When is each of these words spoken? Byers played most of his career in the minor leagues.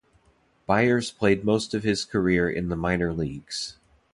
Byers 0.65 1.11
played 1.11 1.43
most 1.45 1.75
of 1.75 1.83
his 1.83 2.05
career 2.05 2.49
in 2.49 2.69
the 2.69 2.75
minor 2.75 3.13
leagues. 3.13 3.77